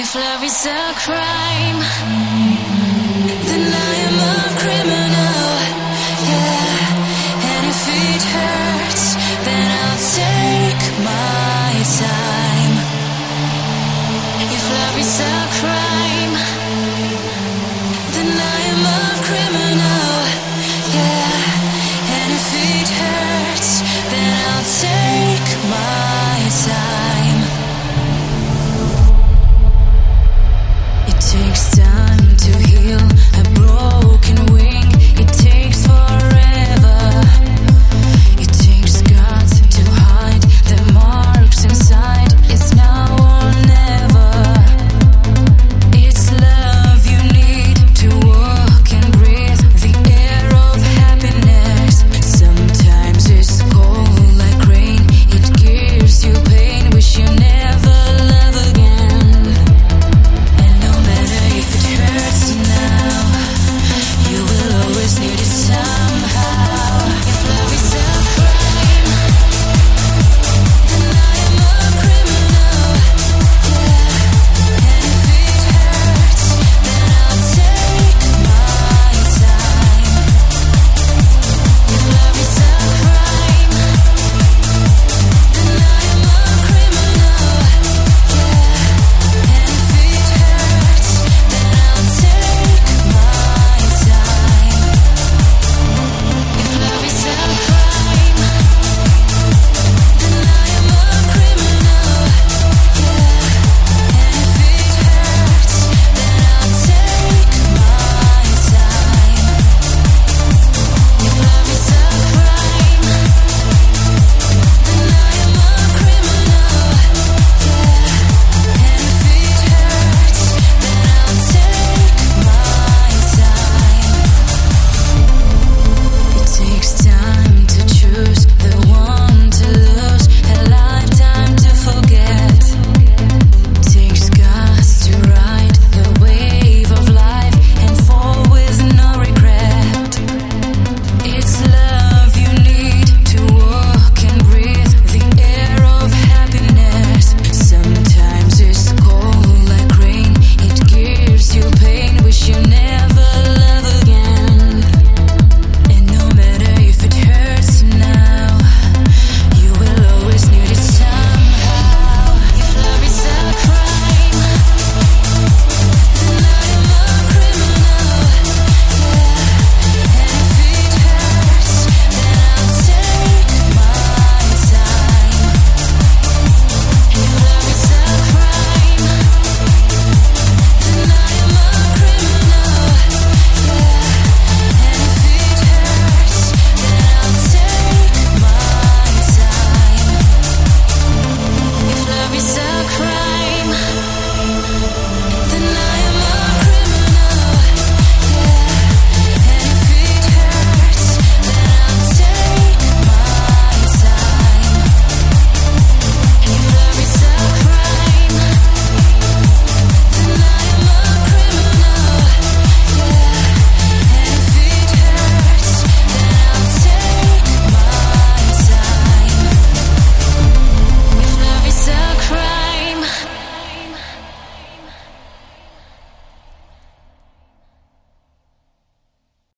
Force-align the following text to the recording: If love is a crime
If 0.00 0.14
love 0.14 0.44
is 0.44 0.64
a 0.64 0.92
crime 0.94 2.47